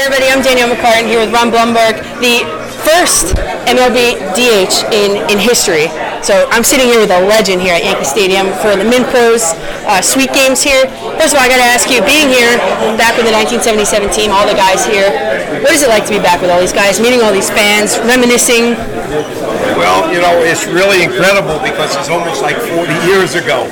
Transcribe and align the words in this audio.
Everybody, 0.00 0.32
I'm 0.32 0.40
Danielle 0.40 0.72
McCartan 0.72 1.12
here 1.12 1.20
with 1.20 1.28
Ron 1.28 1.52
Blomberg, 1.52 2.00
the 2.24 2.40
first 2.88 3.36
MLB 3.68 4.16
DH 4.32 4.88
in, 4.96 5.20
in 5.28 5.36
history. 5.36 5.92
So 6.24 6.48
I'm 6.48 6.64
sitting 6.64 6.88
here 6.88 7.04
with 7.04 7.12
a 7.12 7.20
legend 7.28 7.60
here 7.60 7.76
at 7.76 7.84
Yankee 7.84 8.08
Stadium 8.08 8.48
for 8.64 8.80
the 8.80 8.86
Mint 8.88 9.04
Pros 9.12 9.52
uh, 9.84 10.00
Sweet 10.00 10.32
Games 10.32 10.64
here. 10.64 10.88
First 11.20 11.36
of 11.36 11.44
all, 11.44 11.44
I 11.44 11.52
got 11.52 11.60
to 11.60 11.68
ask 11.68 11.92
you, 11.92 12.00
being 12.08 12.32
here, 12.32 12.56
back 12.96 13.20
with 13.20 13.28
the 13.28 13.36
1977 13.36 14.08
team, 14.08 14.32
all 14.32 14.48
the 14.48 14.56
guys 14.56 14.88
here, 14.88 15.12
what 15.60 15.76
is 15.76 15.84
it 15.84 15.92
like 15.92 16.08
to 16.08 16.16
be 16.16 16.22
back 16.24 16.40
with 16.40 16.48
all 16.48 16.64
these 16.64 16.72
guys, 16.72 16.96
meeting 16.96 17.20
all 17.20 17.36
these 17.36 17.52
fans, 17.52 18.00
reminiscing? 18.08 18.80
Well, 19.76 20.08
you 20.08 20.24
know, 20.24 20.32
it's 20.40 20.64
really 20.64 21.04
incredible 21.04 21.60
because 21.60 21.92
it's 22.00 22.08
almost 22.08 22.40
like 22.40 22.56
40 22.56 22.88
years 23.04 23.36
ago. 23.36 23.68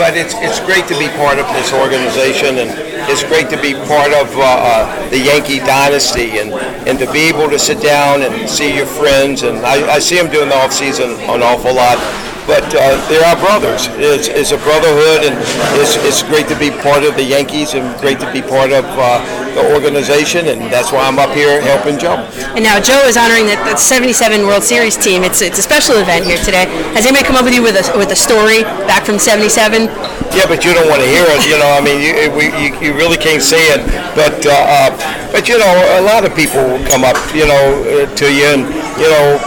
But 0.00 0.16
it's 0.16 0.32
it's 0.40 0.60
great 0.64 0.88
to 0.88 0.96
be 0.98 1.08
part 1.20 1.38
of 1.38 1.44
this 1.52 1.74
organization, 1.74 2.56
and 2.56 2.72
it's 3.10 3.22
great 3.22 3.50
to 3.50 3.60
be 3.60 3.74
part 3.84 4.16
of 4.16 4.32
uh, 4.32 4.40
uh, 4.40 5.10
the 5.10 5.18
Yankee 5.18 5.58
dynasty, 5.58 6.38
and, 6.40 6.54
and 6.88 6.98
to 6.98 7.04
be 7.12 7.28
able 7.28 7.50
to 7.50 7.58
sit 7.58 7.82
down 7.82 8.22
and 8.22 8.48
see 8.48 8.74
your 8.74 8.86
friends. 8.86 9.42
And 9.42 9.58
I, 9.58 9.96
I 9.96 9.98
see 9.98 10.16
them 10.16 10.30
during 10.30 10.48
the 10.48 10.56
off 10.56 10.72
season 10.72 11.10
an 11.28 11.42
awful 11.42 11.74
lot 11.74 11.98
but 12.46 12.64
uh, 12.74 12.96
they're 13.08 13.24
our 13.24 13.38
brothers. 13.38 13.88
It's, 13.96 14.28
it's, 14.28 14.52
a 14.52 14.58
brotherhood, 14.58 15.24
and 15.26 15.34
it's, 15.78 15.96
it's 16.04 16.22
great 16.22 16.48
to 16.48 16.58
be 16.58 16.70
part 16.70 17.04
of 17.04 17.16
the 17.16 17.22
Yankees 17.24 17.74
and 17.74 17.84
great 18.00 18.20
to 18.20 18.28
be 18.32 18.42
part 18.42 18.72
of 18.72 18.84
uh, 18.96 19.22
the 19.54 19.74
organization, 19.74 20.46
and 20.46 20.60
that's 20.72 20.92
why 20.92 21.06
I'm 21.06 21.18
up 21.18 21.30
here 21.34 21.60
helping 21.60 21.98
Joe. 21.98 22.18
And 22.54 22.62
now 22.64 22.80
Joe 22.80 23.00
is 23.06 23.16
honoring 23.16 23.46
the, 23.46 23.56
the 23.66 23.76
77 23.76 24.46
World 24.46 24.62
Series 24.62 24.96
team. 24.96 25.22
It's, 25.22 25.42
it's 25.42 25.58
a 25.58 25.62
special 25.62 25.96
event 25.96 26.24
here 26.24 26.38
today. 26.38 26.66
Has 26.94 27.06
anybody 27.06 27.26
come 27.26 27.36
up 27.36 27.44
with 27.44 27.54
you 27.54 27.62
with 27.62 27.76
a, 27.76 27.84
with 27.98 28.10
a 28.10 28.18
story 28.18 28.62
back 28.86 29.04
from 29.04 29.18
77? 29.18 29.86
Yeah, 30.34 30.46
but 30.46 30.64
you 30.64 30.72
don't 30.74 30.88
want 30.88 31.02
to 31.02 31.08
hear 31.08 31.26
it. 31.26 31.42
You 31.46 31.58
know, 31.58 31.70
I 31.74 31.80
mean, 31.82 31.98
you, 31.98 32.30
we, 32.30 32.50
you, 32.58 32.70
you 32.80 32.90
really 32.94 33.18
can't 33.18 33.42
say 33.42 33.60
it. 33.74 33.82
But, 34.14 34.46
uh, 34.46 34.54
uh, 34.54 34.90
but 35.32 35.48
you 35.48 35.58
know, 35.58 35.72
a 35.98 36.02
lot 36.02 36.24
of 36.24 36.34
people 36.34 36.62
will 36.62 36.84
come 36.86 37.04
up, 37.04 37.18
you 37.34 37.46
know, 37.46 37.62
uh, 37.86 38.14
to 38.14 38.26
you, 38.32 38.46
and 38.46 38.62
you 38.98 39.08
know, 39.10 39.38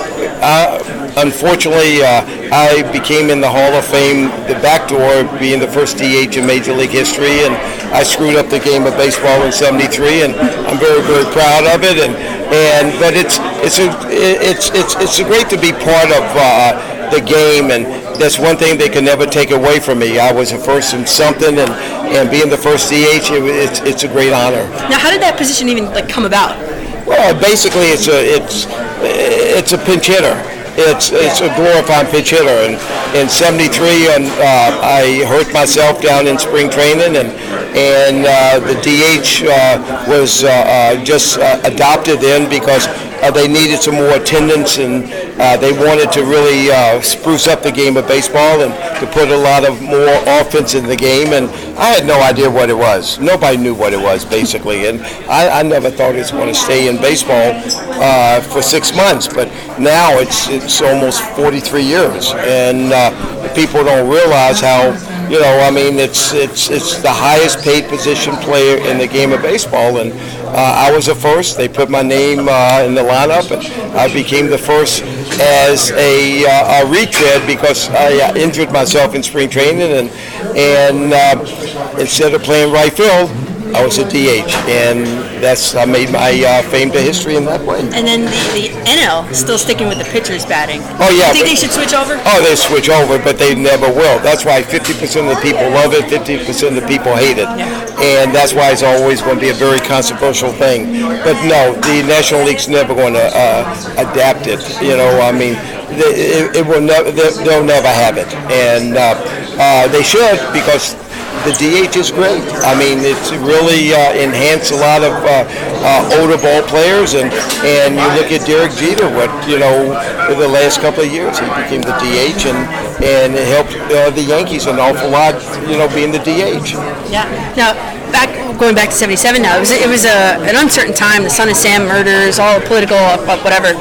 unfortunately, 1.17 2.01
uh, 2.01 2.25
I 2.51 2.83
became 2.91 3.29
in 3.29 3.41
the 3.41 3.49
Hall 3.49 3.73
of 3.73 3.85
Fame, 3.85 4.29
the 4.47 4.57
back 4.61 4.89
door, 4.89 5.25
being 5.39 5.59
the 5.59 5.67
first 5.67 5.97
DH 5.97 6.37
in 6.37 6.45
Major 6.45 6.73
League 6.73 6.91
history, 6.91 7.45
and 7.45 7.53
I 7.93 8.03
screwed 8.03 8.35
up 8.35 8.49
the 8.49 8.59
game 8.59 8.85
of 8.85 8.93
baseball 8.97 9.43
in 9.43 9.51
'73, 9.51 10.23
and 10.23 10.35
I'm 10.67 10.79
very, 10.79 11.01
very 11.01 11.25
proud 11.31 11.65
of 11.65 11.83
it. 11.83 11.97
And 11.97 12.15
and 12.53 12.99
but 12.99 13.13
it's 13.13 13.37
it's 13.65 13.79
a, 13.79 13.89
it's 14.11 14.69
it's 14.73 14.95
it's 14.95 15.17
great 15.23 15.49
to 15.49 15.57
be 15.57 15.71
part 15.71 16.09
of 16.13 16.25
uh, 16.37 17.09
the 17.11 17.21
game, 17.21 17.71
and 17.71 17.85
that's 18.19 18.37
one 18.39 18.57
thing 18.57 18.77
they 18.77 18.89
can 18.89 19.05
never 19.05 19.25
take 19.25 19.51
away 19.51 19.79
from 19.79 19.99
me. 19.99 20.19
I 20.19 20.31
was 20.31 20.51
a 20.51 20.57
first 20.57 20.93
in 20.93 21.05
something, 21.05 21.57
and 21.57 21.71
and 22.13 22.29
being 22.29 22.49
the 22.49 22.57
first 22.57 22.89
DH, 22.89 23.29
it, 23.33 23.43
it's 23.43 23.79
it's 23.81 24.03
a 24.03 24.07
great 24.07 24.33
honor. 24.33 24.67
Now, 24.89 24.99
how 24.99 25.11
did 25.11 25.21
that 25.21 25.37
position 25.37 25.69
even 25.69 25.85
like 25.85 26.09
come 26.09 26.25
about? 26.25 26.57
Well, 27.05 27.33
basically, 27.39 27.87
it's 27.89 28.07
a 28.07 28.19
it's 28.21 28.65
it's 29.01 29.73
a 29.73 29.77
pinch 29.77 30.07
hitter. 30.07 30.52
It's 30.75 31.11
it's 31.11 31.41
a 31.41 31.53
glorified 31.55 32.09
pitch 32.09 32.31
hitter. 32.31 32.49
And 32.49 32.75
in 33.15 33.29
'73, 33.29 34.09
and 34.09 34.25
uh, 34.25 34.79
I 34.81 35.23
hurt 35.27 35.53
myself 35.53 36.01
down 36.01 36.27
in 36.27 36.39
spring 36.39 36.69
training, 36.69 37.15
and 37.15 37.29
and 37.75 38.25
uh, 38.25 38.59
the 38.59 38.75
DH 38.81 39.45
uh, 39.45 40.05
was 40.07 40.43
uh, 40.43 40.49
uh, 40.49 41.03
just 41.03 41.39
uh, 41.39 41.59
adopted 41.63 42.23
in 42.23 42.49
because 42.49 42.87
they 43.33 43.47
needed 43.47 43.79
some 43.79 43.95
more 43.95 44.15
attendance 44.15 44.77
and 44.77 45.05
uh, 45.39 45.57
they 45.57 45.71
wanted 45.71 46.11
to 46.11 46.21
really 46.23 46.71
uh, 46.71 47.01
spruce 47.01 47.47
up 47.47 47.63
the 47.63 47.71
game 47.71 47.97
of 47.97 48.07
baseball 48.07 48.61
and 48.61 48.73
to 48.99 49.11
put 49.13 49.29
a 49.29 49.37
lot 49.37 49.67
of 49.67 49.81
more 49.81 50.15
offense 50.39 50.75
in 50.75 50.85
the 50.85 50.95
game. 50.95 51.33
And 51.33 51.49
I 51.77 51.87
had 51.87 52.05
no 52.05 52.21
idea 52.21 52.49
what 52.49 52.69
it 52.69 52.77
was. 52.77 53.19
Nobody 53.19 53.57
knew 53.57 53.73
what 53.73 53.93
it 53.93 53.99
was, 53.99 54.25
basically. 54.25 54.87
And 54.87 55.01
I, 55.27 55.59
I 55.59 55.63
never 55.63 55.89
thought 55.89 56.15
was 56.15 56.31
going 56.31 56.47
to 56.47 56.55
stay 56.55 56.87
in 56.87 56.97
baseball 56.97 57.53
uh, 58.01 58.41
for 58.41 58.61
six 58.61 58.95
months. 58.95 59.27
But 59.27 59.47
now 59.79 60.19
it's, 60.19 60.47
it's 60.49 60.81
almost 60.81 61.21
43 61.35 61.83
years. 61.83 62.31
And 62.33 62.93
uh, 62.93 63.53
people 63.55 63.83
don't 63.83 64.09
realize 64.09 64.59
how 64.59 64.91
you 65.29 65.39
know, 65.39 65.59
I 65.59 65.71
mean, 65.71 65.99
it's 65.99 66.33
it's 66.33 66.69
it's 66.69 67.01
the 67.01 67.11
highest 67.11 67.63
paid 67.63 67.87
position 67.89 68.35
player 68.37 68.77
in 68.77 68.97
the 68.97 69.07
game 69.07 69.31
of 69.31 69.41
baseball, 69.41 69.97
and 69.99 70.11
uh, 70.53 70.87
I 70.87 70.91
was 70.91 71.07
the 71.07 71.15
first. 71.15 71.57
They 71.57 71.67
put 71.67 71.89
my 71.89 72.01
name 72.01 72.47
uh, 72.49 72.83
in 72.85 72.93
the 72.93 73.01
lineup, 73.01 73.49
and 73.51 73.63
I 73.97 74.11
became 74.13 74.47
the 74.47 74.57
first 74.57 75.03
as 75.41 75.91
a, 75.91 76.45
uh, 76.45 76.83
a 76.85 76.91
retread 76.91 77.45
because 77.47 77.89
I 77.89 78.29
uh, 78.29 78.35
injured 78.35 78.71
myself 78.71 79.15
in 79.15 79.23
spring 79.23 79.49
training, 79.49 79.91
and 79.91 80.09
and 80.55 81.13
uh, 81.13 81.97
instead 81.99 82.33
of 82.33 82.43
playing 82.43 82.71
right 82.71 82.93
field, 82.93 83.29
I 83.73 83.83
was 83.83 83.97
a 83.97 84.05
DH, 84.05 84.53
and 84.69 85.05
that's 85.41 85.75
I 85.75 85.85
made 85.85 86.11
my 86.11 86.29
uh, 86.45 86.61
fame 86.69 86.91
to 86.91 87.01
history 87.01 87.35
in 87.35 87.45
that 87.45 87.61
way. 87.65 87.79
And 87.81 88.05
then 88.07 88.21
the, 88.25 88.69
the 88.69 88.69
NL 88.85 89.33
still 89.33 89.57
sticking 89.57 89.87
with 89.87 89.97
the 89.97 90.05
pitchers 90.05 90.45
batting. 90.45 90.81
Oh 91.01 91.09
yeah. 91.09 91.33
You 91.33 91.43
think 91.43 91.47
they 91.47 91.55
should 91.55 91.71
switch 91.71 91.93
over? 91.93 92.21
Oh, 92.25 92.39
they 92.43 92.55
switch 92.55 92.89
over, 92.89 93.17
but 93.17 93.37
they 93.37 93.55
never 93.55 93.87
will. 93.87 94.19
That's 94.19 94.45
why 94.45 94.61
50% 94.61 95.29
of 95.29 95.35
the 95.35 95.41
people 95.41 95.65
love 95.73 95.93
it, 95.93 96.05
50% 96.05 96.67
of 96.69 96.75
the 96.75 96.87
people 96.87 97.15
hate 97.15 97.37
it, 97.37 97.49
Yeah. 97.57 97.67
and 97.99 98.33
that's 98.33 98.53
why 98.53 98.71
it's 98.71 98.83
always 98.83 99.21
going 99.21 99.35
to 99.35 99.41
be 99.41 99.49
a 99.49 99.53
very 99.57 99.79
controversial 99.79 100.51
thing. 100.53 100.93
But 101.23 101.41
no, 101.45 101.73
the 101.73 102.03
National 102.07 102.43
League's 102.45 102.69
never 102.69 102.93
going 102.93 103.13
to 103.13 103.25
uh, 103.33 103.65
adapt 103.97 104.47
it. 104.47 104.61
You 104.81 104.97
know, 104.97 105.19
I 105.21 105.31
mean, 105.31 105.53
they, 105.97 106.45
it, 106.45 106.55
it 106.57 106.65
will 106.65 106.81
never. 106.81 107.11
They'll 107.11 107.63
never 107.63 107.87
have 107.87 108.17
it, 108.17 108.31
and 108.49 108.97
uh, 108.97 109.15
uh, 109.59 109.87
they 109.89 110.03
should 110.03 110.37
because 110.53 110.95
the 111.43 111.51
DH 111.59 111.95
is 111.99 112.11
great. 112.11 112.41
I 112.63 112.71
mean, 112.79 113.03
it's 113.03 113.31
really 113.43 113.93
uh, 113.93 114.15
enhanced 114.15 114.71
a 114.71 114.79
lot 114.79 115.03
of 115.03 115.11
uh, 115.11 115.43
uh, 115.83 116.19
older 116.19 116.39
ball 116.39 116.63
players, 116.63 117.13
and 117.13 117.31
and 117.67 117.95
you 117.95 118.07
look 118.15 118.31
at 118.31 118.47
Derek 118.47 118.71
Jeter. 118.79 119.07
What 119.11 119.29
you 119.47 119.59
know, 119.59 119.91
the 120.31 120.47
last 120.47 120.79
couple 120.79 121.03
of 121.03 121.11
years, 121.11 121.39
he 121.39 121.45
became 121.59 121.83
the 121.83 121.95
DH, 121.99 122.47
and 122.47 122.59
and 123.03 123.35
it 123.35 123.47
helped 123.47 123.75
uh, 123.91 124.09
the 124.11 124.23
Yankees 124.23 124.67
an 124.67 124.79
awful 124.79 125.09
lot. 125.09 125.35
You 125.67 125.77
know, 125.77 125.87
being 125.91 126.11
the 126.11 126.23
DH. 126.23 126.79
Yeah. 127.11 127.27
Now, 127.55 127.75
back 128.11 128.31
going 128.57 128.75
back 128.75 128.89
to 128.89 128.95
'77. 128.95 129.41
Now 129.41 129.57
it 129.57 129.59
was 129.59 129.71
it 129.71 129.89
was 129.89 130.05
a, 130.05 130.39
an 130.47 130.55
uncertain 130.55 130.93
time. 130.93 131.23
The 131.23 131.29
Son 131.29 131.49
of 131.49 131.57
Sam 131.57 131.83
murders, 131.83 132.39
all 132.39 132.61
political, 132.61 132.97
uh, 132.97 133.19
whatever. 133.43 133.75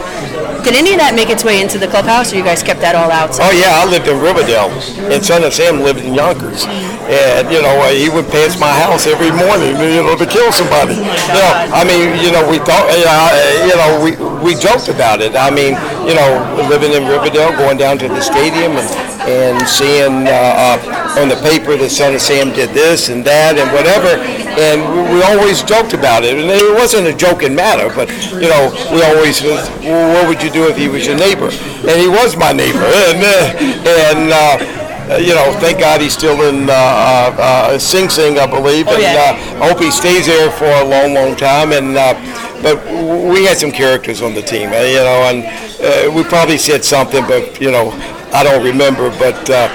Did 0.63 0.79
any 0.79 0.95
of 0.95 1.03
that 1.03 1.19
make 1.19 1.29
its 1.29 1.43
way 1.43 1.61
into 1.61 1.77
the 1.77 1.91
clubhouse, 1.91 2.33
or 2.33 2.39
you 2.39 2.47
guys 2.47 2.63
kept 2.63 2.81
that 2.87 2.95
all 2.95 3.11
out? 3.11 3.35
Oh 3.43 3.51
yeah, 3.51 3.83
I 3.83 3.85
lived 3.85 4.07
in 4.07 4.23
Riverdale, 4.23 4.71
and 5.11 5.19
Son 5.19 5.43
of 5.43 5.53
Sam 5.53 5.83
lived 5.83 5.99
in 5.99 6.15
Yonkers, 6.15 6.65
and 7.11 7.51
you 7.51 7.59
know 7.59 7.75
he 7.91 8.07
would 8.07 8.31
pass 8.31 8.55
my 8.63 8.71
house 8.71 9.11
every 9.11 9.35
morning, 9.35 9.75
you 9.83 10.07
know, 10.07 10.15
to 10.15 10.23
kill 10.23 10.55
somebody. 10.55 11.03
You 11.03 11.41
know, 11.43 11.53
I 11.75 11.83
mean, 11.83 12.15
you 12.23 12.31
know, 12.31 12.47
we 12.47 12.63
thought, 12.63 12.87
you 12.95 13.75
know, 13.75 13.91
we 14.07 14.15
we 14.39 14.55
joked 14.55 14.87
about 14.87 15.19
it. 15.19 15.35
I 15.35 15.51
mean, 15.51 15.75
you 16.07 16.15
know, 16.15 16.31
living 16.71 16.95
in 16.95 17.11
Riverdale, 17.11 17.51
going 17.59 17.77
down 17.77 17.99
to 17.99 18.07
the 18.07 18.23
stadium 18.23 18.79
and 18.79 18.87
and 19.29 19.67
seeing 19.69 20.27
uh, 20.27 20.77
uh, 20.77 21.21
on 21.21 21.29
the 21.29 21.37
paper 21.37 21.77
that 21.77 21.91
Son 21.91 22.15
of 22.15 22.21
Sam 22.21 22.53
did 22.53 22.71
this 22.71 23.09
and 23.09 23.25
that 23.25 23.57
and 23.59 23.71
whatever, 23.73 24.19
and 24.59 24.83
we, 25.15 25.23
always 25.23 25.63
joked 25.63 25.95
about 25.95 26.25
it. 26.25 26.37
And 26.37 26.51
it 26.51 26.75
wasn't 26.75 27.07
a 27.07 27.15
joking 27.15 27.55
matter, 27.55 27.89
but 27.95 28.11
you 28.35 28.51
know, 28.51 28.75
we 28.93 29.03
always, 29.03 29.41
was, 29.43 29.69
well, 29.81 30.15
what 30.15 30.29
would 30.29 30.43
you 30.43 30.51
do 30.51 30.69
if 30.69 30.77
he 30.77 30.89
was 30.89 31.07
your 31.07 31.17
neighbor? 31.17 31.49
And 31.49 32.01
he 32.01 32.09
was 32.09 32.37
my 32.37 32.53
neighbor, 32.53 32.85
and 32.85 33.23
uh, 33.23 33.89
and. 33.89 34.33
Uh, 34.33 34.79
you 35.19 35.35
know, 35.35 35.53
thank 35.61 35.81
God 35.81 36.01
he's 36.01 36.15
still 36.15 36.49
in 36.49 36.71
uh, 36.71 36.73
uh, 36.73 37.37
uh, 37.39 37.79
Sing 37.79 38.09
Sing, 38.09 38.39
I 38.39 38.47
believe, 38.47 38.87
Oh, 38.89 38.95
and 38.95 39.03
yeah. 39.03 39.37
uh, 39.59 39.65
I 39.65 39.69
hope 39.69 39.81
he 39.81 39.91
stays 39.91 40.27
there 40.27 40.51
for 40.53 40.65
a 40.65 40.85
long, 40.85 41.13
long 41.13 41.37
time. 41.37 41.73
And 41.73 41.99
uh, 41.99 42.15
but 42.63 42.79
we 42.87 43.45
had 43.45 43.59
some 43.59 43.73
characters 43.73 44.23
on 44.23 44.35
the 44.35 44.41
team, 44.41 44.71
you 44.71 45.03
know, 45.03 45.27
and 45.29 45.45
uh, 45.83 46.11
we 46.15 46.23
probably 46.23 46.57
said 46.57 46.85
something, 46.85 47.27
but 47.27 47.61
you 47.61 47.73
know, 47.73 47.91
I 48.33 48.43
don't 48.43 48.65
remember. 48.65 49.11
But 49.19 49.49
uh, 49.51 49.69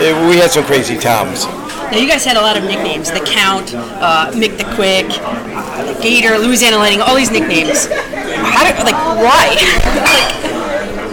eh, 0.00 0.28
we 0.28 0.36
had 0.36 0.50
some 0.50 0.64
crazy 0.64 0.96
times. 0.96 1.46
Now 1.90 1.96
you 1.96 2.08
guys 2.08 2.24
had 2.24 2.36
a 2.36 2.40
lot 2.40 2.56
of 2.56 2.64
nicknames: 2.64 3.10
the 3.10 3.20
Count, 3.20 3.74
uh, 3.74 4.30
Mick 4.32 4.58
the 4.58 4.64
Quick, 4.74 5.06
uh, 5.08 5.92
the 5.92 6.00
Gator, 6.02 6.38
Louisiana 6.38 6.76
Lightning, 6.76 7.00
all 7.00 7.16
these 7.16 7.30
nicknames. 7.30 7.86
How 7.86 8.64
did, 8.64 8.76
like, 8.84 8.94
why? 8.94 9.56
like, 10.04 10.58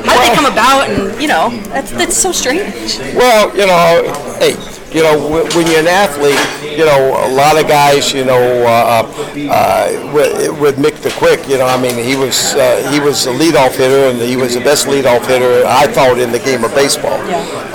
how 0.05 0.13
did 0.19 0.31
they 0.31 0.35
come 0.35 0.45
about? 0.51 0.89
And 0.89 1.21
you 1.21 1.27
know, 1.27 1.49
that's 1.69 1.91
that's 1.91 2.17
so 2.17 2.31
strange. 2.31 2.99
Well, 3.15 3.55
you 3.55 3.67
know, 3.67 4.37
hey, 4.39 4.55
you 4.95 5.03
know, 5.03 5.27
when 5.27 5.67
you're 5.67 5.81
an 5.81 5.87
athlete, 5.87 6.39
you 6.63 6.85
know, 6.85 7.27
a 7.27 7.31
lot 7.35 7.61
of 7.61 7.67
guys, 7.67 8.13
you 8.13 8.23
know, 8.23 8.39
uh, 8.63 9.03
uh, 9.51 10.11
with, 10.13 10.57
with 10.61 10.77
Mick 10.77 10.95
the 11.03 11.09
Quick, 11.17 11.49
you 11.49 11.57
know, 11.57 11.65
I 11.65 11.79
mean, 11.79 12.01
he 12.01 12.15
was 12.15 12.55
uh, 12.55 12.89
he 12.93 13.01
was 13.01 13.27
a 13.27 13.31
leadoff 13.31 13.75
hitter, 13.75 14.09
and 14.09 14.21
he 14.21 14.37
was 14.37 14.53
the 14.53 14.61
best 14.61 14.87
leadoff 14.87 15.27
hitter 15.27 15.67
I 15.67 15.87
thought 15.87 16.17
in 16.17 16.31
the 16.31 16.39
game 16.39 16.63
of 16.63 16.73
baseball. 16.73 17.19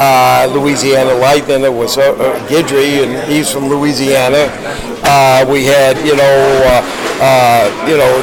Uh, 0.00 0.50
Louisiana 0.50 1.12
Lightning 1.12 1.62
it 1.62 1.72
was 1.72 1.98
uh, 1.98 2.12
uh, 2.12 2.48
Guidry, 2.48 3.04
and 3.04 3.30
he's 3.30 3.52
from 3.52 3.68
Louisiana. 3.68 4.48
Uh, 5.04 5.44
we 5.46 5.66
had, 5.66 5.98
you 5.98 6.16
know, 6.16 6.62
uh, 6.64 6.80
uh, 7.20 7.86
you 7.86 7.98
know, 7.98 8.16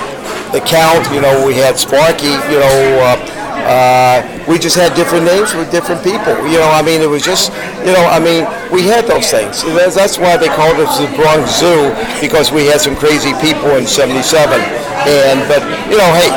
the 0.52 0.62
Count. 0.62 1.06
You 1.14 1.22
know, 1.22 1.46
we 1.46 1.54
had 1.54 1.78
Sparky. 1.78 2.34
You 2.50 2.60
know. 2.60 3.37
Uh, 3.66 4.08
Uh, 4.18 4.24
we 4.50 4.58
just 4.58 4.76
had 4.76 4.96
different 4.96 5.26
names 5.26 5.54
with 5.54 5.70
different 5.70 6.02
people. 6.02 6.34
You 6.50 6.58
know, 6.58 6.70
I 6.74 6.82
mean, 6.82 7.02
it 7.02 7.10
was 7.10 7.22
just, 7.22 7.54
you 7.86 7.94
know, 7.94 8.06
I 8.10 8.18
mean, 8.18 8.48
we 8.74 8.82
had 8.82 9.06
those 9.06 9.30
things. 9.30 9.62
That's, 9.78 10.18
why 10.18 10.38
they 10.38 10.48
called 10.48 10.80
us 10.82 10.98
the 10.98 11.06
Bronx 11.14 11.60
Zoo 11.62 11.94
because 12.20 12.52
we 12.52 12.66
had 12.66 12.82
some 12.82 12.96
crazy 12.96 13.34
people 13.38 13.78
in 13.78 13.86
'77. 13.86 14.58
And 15.06 15.46
but 15.46 15.62
you 15.92 15.98
know, 16.02 16.10
hey, 16.18 16.32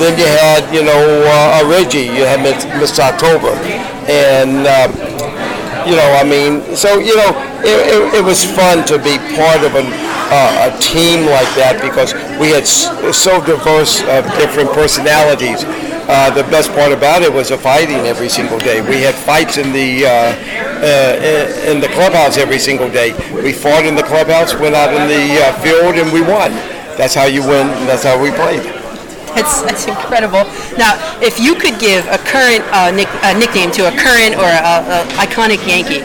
then 0.00 0.16
you 0.16 0.24
had 0.24 0.64
you 0.72 0.82
know 0.82 1.02
uh, 1.28 1.60
Reggie, 1.68 2.08
you 2.08 2.24
had 2.24 2.40
Miss, 2.40 2.98
October, 2.98 3.52
and. 4.08 4.66
Uh, 4.66 4.88
you 5.86 5.96
know, 5.96 6.10
I 6.20 6.24
mean, 6.24 6.60
so 6.76 6.98
you 6.98 7.16
know, 7.16 7.32
it, 7.64 7.78
it, 7.88 8.20
it 8.20 8.24
was 8.24 8.44
fun 8.44 8.84
to 8.92 8.98
be 8.98 9.16
part 9.32 9.64
of 9.64 9.72
an, 9.72 9.88
uh, 10.28 10.68
a 10.68 10.70
team 10.84 11.24
like 11.24 11.48
that 11.56 11.80
because 11.80 12.12
we 12.36 12.52
had 12.52 12.66
so 12.66 13.40
diverse 13.40 14.02
of 14.04 14.28
different 14.36 14.68
personalities. 14.76 15.64
Uh, 16.08 16.30
the 16.32 16.42
best 16.44 16.72
part 16.72 16.90
about 16.90 17.20
it 17.22 17.30
was 17.30 17.50
the 17.50 17.58
fighting 17.58 18.08
every 18.08 18.30
single 18.30 18.58
day. 18.58 18.80
We 18.80 19.02
had 19.02 19.14
fights 19.14 19.58
in 19.58 19.72
the 19.72 20.06
uh, 20.06 20.10
uh, 20.80 21.70
in 21.70 21.80
the 21.80 21.88
clubhouse 21.88 22.38
every 22.38 22.58
single 22.58 22.88
day. 22.88 23.12
We 23.30 23.52
fought 23.52 23.84
in 23.84 23.94
the 23.94 24.02
clubhouse, 24.02 24.54
went 24.54 24.74
out 24.74 24.88
in 24.88 25.04
the 25.06 25.36
uh, 25.44 25.52
field, 25.60 25.96
and 25.96 26.10
we 26.10 26.22
won. 26.22 26.52
That's 26.96 27.14
how 27.14 27.26
you 27.26 27.42
win. 27.42 27.68
and 27.68 27.88
That's 27.88 28.04
how 28.04 28.16
we 28.20 28.30
played. 28.30 28.64
That's, 29.36 29.60
that's 29.62 29.86
incredible. 29.86 30.48
Now, 30.80 30.96
if 31.20 31.38
you 31.38 31.54
could 31.54 31.78
give 31.78 32.06
a 32.08 32.18
current 32.18 32.64
uh, 32.72 32.90
nick, 32.90 33.06
a 33.22 33.38
nickname 33.38 33.70
to 33.78 33.86
a 33.86 33.92
current 33.92 34.34
or 34.34 34.48
a, 34.48 35.04
a 35.04 35.04
iconic 35.20 35.60
Yankee, 35.68 36.00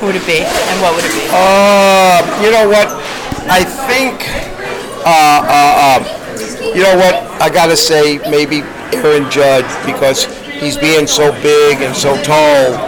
who 0.00 0.06
would 0.06 0.16
it 0.16 0.26
be, 0.26 0.40
and 0.42 0.76
what 0.80 0.96
would 0.96 1.04
it 1.04 1.12
be? 1.12 1.28
Uh, 1.30 2.24
you 2.42 2.50
know 2.50 2.66
what? 2.66 2.88
I 3.52 3.62
think, 3.62 4.26
uh, 5.04 5.44
uh, 5.44 6.00
uh, 6.00 6.72
you 6.74 6.82
know 6.82 6.96
what? 6.96 7.31
I 7.42 7.50
gotta 7.50 7.76
say 7.76 8.18
maybe 8.30 8.62
Aaron 8.94 9.28
Judge 9.28 9.66
because 9.84 10.30
he's 10.62 10.76
being 10.76 11.08
so 11.08 11.32
big 11.42 11.82
and 11.82 11.90
so 11.90 12.14
tall, 12.22 12.78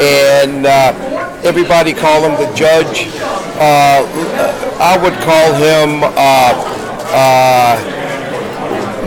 and 0.00 0.64
uh, 0.64 0.96
everybody 1.44 1.92
call 1.92 2.24
him 2.24 2.32
the 2.40 2.48
Judge. 2.56 3.04
Uh, 3.60 4.08
I 4.80 4.96
would 4.96 5.12
call 5.28 5.52
him 5.60 6.00
uh, 6.16 6.56
uh, 7.12 7.76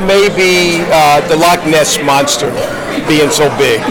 maybe 0.05 0.85
uh, 0.93 1.27
the 1.29 1.35
Loch 1.35 1.65
Ness 1.65 1.97
monster, 2.05 2.53
being 3.09 3.31
so 3.31 3.49
big. 3.57 3.81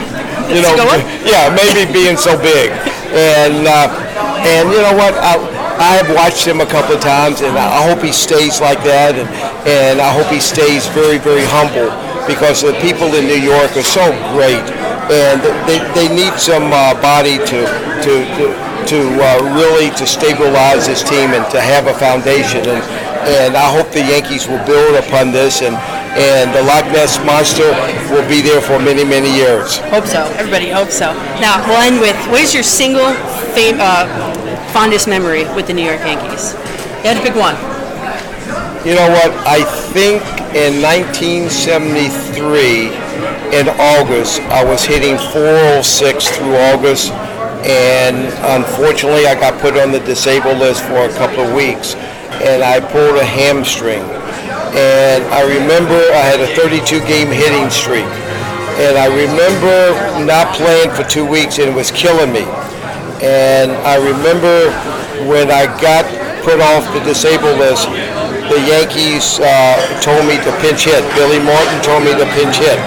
You 0.47 0.62
know, 0.62 0.79
yeah, 1.27 1.51
maybe 1.51 1.91
being 1.93 2.17
so 2.17 2.39
big, 2.39 2.71
and 3.11 3.67
uh, 3.67 3.91
and 4.47 4.71
you 4.71 4.79
know 4.79 4.95
what? 4.95 5.15
I, 5.19 5.60
I 5.81 5.97
have 5.97 6.12
watched 6.15 6.44
him 6.44 6.61
a 6.61 6.67
couple 6.69 6.94
of 6.94 7.00
times, 7.00 7.41
and 7.41 7.56
I 7.56 7.88
hope 7.88 8.05
he 8.05 8.12
stays 8.12 8.61
like 8.61 8.85
that, 8.85 9.17
and 9.17 9.25
and 9.65 9.97
I 9.97 10.12
hope 10.12 10.29
he 10.29 10.41
stays 10.41 10.85
very 10.93 11.17
very 11.17 11.44
humble 11.49 11.88
because 12.29 12.61
the 12.61 12.77
people 12.85 13.09
in 13.17 13.25
New 13.25 13.41
York 13.41 13.73
are 13.81 13.88
so 13.88 14.05
great, 14.37 14.61
and 15.09 15.41
they, 15.65 15.81
they 15.97 16.09
need 16.12 16.37
some 16.37 16.69
uh, 16.69 16.93
body 17.00 17.41
to 17.41 17.61
to 18.05 18.12
to, 18.37 18.44
to 18.93 18.99
uh, 19.25 19.41
really 19.56 19.88
to 19.97 20.05
stabilize 20.05 20.85
this 20.85 21.00
team 21.00 21.32
and 21.32 21.49
to 21.49 21.61
have 21.61 21.88
a 21.88 21.97
foundation, 21.97 22.61
and 22.69 22.85
and 23.25 23.56
I 23.56 23.73
hope 23.73 23.88
the 23.91 24.05
Yankees 24.05 24.49
will 24.49 24.62
build 24.69 25.00
upon 25.00 25.33
this 25.33 25.62
and. 25.65 25.76
And 26.11 26.50
the 26.53 26.61
Loch 26.65 26.85
Ness 26.91 27.25
monster 27.25 27.71
will 28.11 28.29
be 28.29 28.43
there 28.43 28.61
for 28.61 28.81
many, 28.81 29.05
many 29.05 29.31
years. 29.33 29.79
Hope 29.94 30.06
so. 30.06 30.26
Everybody 30.35 30.69
hopes 30.69 30.99
so. 30.99 31.15
Now, 31.38 31.62
we'll 31.69 31.79
end 31.79 32.00
with 32.00 32.19
what 32.35 32.41
is 32.43 32.53
your 32.53 32.65
single 32.65 33.15
fam- 33.55 33.79
uh, 33.79 34.11
fondest 34.70 35.08
memory 35.08 35.44
with 35.55 35.67
the 35.67 35.75
New 35.75 35.84
York 35.84 36.00
Yankees? 36.00 36.55
You 37.02 37.11
had 37.11 37.17
to 37.17 37.22
pick 37.22 37.34
one. 37.34 37.56
You 38.87 38.94
know 38.94 39.11
what? 39.11 39.32
I 39.46 39.62
think 39.93 40.22
in 40.56 40.81
1973, 40.81 42.88
in 43.52 43.69
August, 43.69 44.40
I 44.49 44.64
was 44.64 44.84
hitting 44.84 45.19
406 45.19 46.28
through 46.37 46.56
August, 46.72 47.12
and 47.67 48.32
unfortunately, 48.56 49.26
I 49.26 49.34
got 49.34 49.61
put 49.61 49.76
on 49.76 49.93
the 49.93 50.00
disabled 50.00 50.56
list 50.58 50.82
for 50.84 51.05
a 51.05 51.12
couple 51.14 51.44
of 51.44 51.52
weeks, 51.55 51.94
and 52.40 52.62
I 52.62 52.81
pulled 52.81 53.19
a 53.19 53.25
hamstring. 53.25 54.02
And 54.73 55.25
I 55.34 55.43
remember 55.43 56.00
I 56.14 56.25
had 56.25 56.40
a 56.40 56.46
32 56.55 57.00
game 57.06 57.28
hitting 57.28 57.69
streak, 57.70 58.08
and 58.78 58.96
I 58.96 59.06
remember 59.06 59.93
not 60.25 60.55
playing 60.55 60.90
for 60.93 61.02
two 61.05 61.26
weeks, 61.26 61.58
and 61.58 61.69
it 61.69 61.75
was 61.75 61.90
killing 61.90 62.32
me. 62.32 62.46
And 63.20 63.76
I 63.84 64.00
remember 64.00 64.72
when 65.28 65.52
I 65.52 65.69
got 65.76 66.08
put 66.40 66.56
off 66.56 66.88
the 66.96 67.05
disabled 67.05 67.61
list, 67.61 67.84
the 68.49 68.56
Yankees 68.64 69.37
uh, 69.44 69.76
told 70.00 70.25
me 70.25 70.40
to 70.40 70.50
pinch 70.64 70.88
hit. 70.88 71.05
Billy 71.12 71.37
Martin 71.37 71.78
told 71.84 72.00
me 72.00 72.17
to 72.17 72.25
pinch 72.32 72.56
hit. 72.56 72.81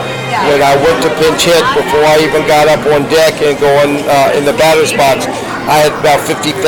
When 0.50 0.66
I 0.66 0.74
went 0.82 1.06
to 1.06 1.12
pinch 1.22 1.46
hit, 1.46 1.62
before 1.78 2.02
I 2.02 2.18
even 2.26 2.42
got 2.50 2.66
up 2.66 2.82
on 2.90 3.06
deck 3.14 3.38
and 3.46 3.54
going 3.62 4.02
uh, 4.10 4.34
in 4.34 4.44
the 4.44 4.58
batter's 4.58 4.92
box, 4.92 5.30
I 5.70 5.86
had 5.86 5.94
about 6.02 6.20
50,000 6.26 6.60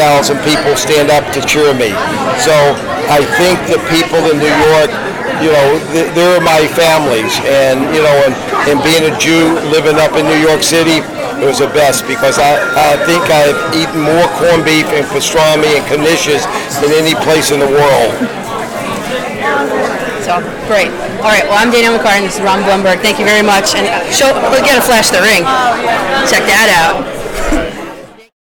people 0.45 0.77
stand 0.77 1.09
up 1.09 1.25
to 1.33 1.41
cheer 1.43 1.73
me. 1.73 1.91
So 2.39 2.53
I 3.09 3.25
think 3.41 3.59
the 3.67 3.81
people 3.89 4.21
in 4.29 4.37
New 4.39 4.55
York, 4.71 4.93
you 5.41 5.51
know, 5.51 5.67
they're 6.13 6.39
my 6.39 6.63
families. 6.77 7.33
And, 7.49 7.81
you 7.91 8.05
know, 8.05 8.15
and, 8.29 8.33
and 8.69 8.77
being 8.85 9.09
a 9.09 9.13
Jew 9.17 9.57
living 9.73 9.97
up 9.97 10.13
in 10.15 10.23
New 10.29 10.39
York 10.39 10.63
City, 10.63 11.03
it 11.41 11.45
was 11.45 11.59
the 11.59 11.71
best 11.75 12.07
because 12.07 12.39
I, 12.39 12.55
I 12.75 12.95
think 13.05 13.23
I've 13.27 13.59
eaten 13.75 13.99
more 14.01 14.27
corned 14.39 14.63
beef 14.63 14.87
and 14.95 15.05
pastrami 15.11 15.79
and 15.79 15.83
knishes 16.01 16.47
than 16.79 16.91
any 16.95 17.15
place 17.23 17.51
in 17.51 17.59
the 17.59 17.67
world. 17.67 18.11
So, 20.23 20.41
great. 20.65 20.89
All 21.21 21.29
right, 21.29 21.45
well, 21.45 21.59
I'm 21.59 21.69
Danielle 21.69 21.99
McCartan. 21.99 22.23
This 22.23 22.37
is 22.37 22.41
Ron 22.41 22.63
Blomberg. 22.63 22.99
Thank 22.99 23.19
you 23.19 23.25
very 23.25 23.45
much. 23.45 23.75
And 23.75 23.85
show, 24.13 24.33
we 24.49 24.57
got 24.63 24.75
to 24.75 24.85
flash 24.85 25.09
the 25.11 25.21
ring. 25.21 25.43
Check 26.25 26.47
that 26.49 26.69
out. 26.73 27.61